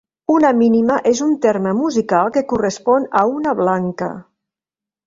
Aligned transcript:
Una 0.35 0.49
mínima 0.61 0.95
és 1.09 1.21
un 1.27 1.35
terme 1.43 1.75
musical 1.83 2.35
que 2.39 2.45
correspon 2.55 3.07
a 3.23 3.25
una 3.37 3.57
blanca. 3.63 4.15